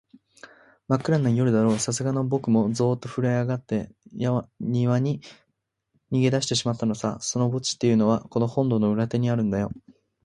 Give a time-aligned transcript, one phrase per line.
[0.87, 5.21] まっくらな夜だろう、さすがのぼくもゾーッとふるえあがって、やにわに
[6.11, 7.19] 逃げだしてしまったのさ。
[7.21, 9.69] その墓地っていうのは、この本堂の裏手にあるんだよ。